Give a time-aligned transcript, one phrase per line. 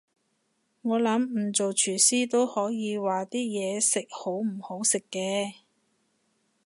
[0.81, 5.57] 我諗唔做廚師都可以話啲嘢食好唔好食嘅